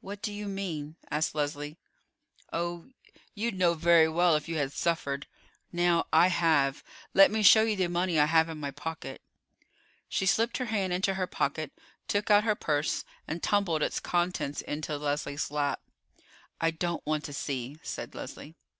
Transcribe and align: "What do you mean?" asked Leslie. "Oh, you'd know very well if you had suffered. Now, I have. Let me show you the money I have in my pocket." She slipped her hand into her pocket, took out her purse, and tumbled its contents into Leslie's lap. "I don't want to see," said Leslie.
"What 0.00 0.22
do 0.22 0.32
you 0.32 0.46
mean?" 0.46 0.96
asked 1.10 1.34
Leslie. 1.34 1.76
"Oh, 2.50 2.88
you'd 3.34 3.52
know 3.58 3.74
very 3.74 4.08
well 4.08 4.34
if 4.34 4.48
you 4.48 4.56
had 4.56 4.72
suffered. 4.72 5.26
Now, 5.70 6.06
I 6.14 6.28
have. 6.28 6.82
Let 7.12 7.30
me 7.30 7.42
show 7.42 7.64
you 7.64 7.76
the 7.76 7.86
money 7.88 8.18
I 8.18 8.24
have 8.24 8.48
in 8.48 8.56
my 8.56 8.70
pocket." 8.70 9.20
She 10.08 10.24
slipped 10.24 10.56
her 10.56 10.64
hand 10.72 10.94
into 10.94 11.12
her 11.12 11.26
pocket, 11.26 11.72
took 12.08 12.30
out 12.30 12.44
her 12.44 12.54
purse, 12.54 13.04
and 13.28 13.42
tumbled 13.42 13.82
its 13.82 14.00
contents 14.00 14.62
into 14.62 14.96
Leslie's 14.96 15.50
lap. 15.50 15.82
"I 16.58 16.70
don't 16.70 17.04
want 17.04 17.24
to 17.24 17.34
see," 17.34 17.78
said 17.82 18.14
Leslie. 18.14 18.54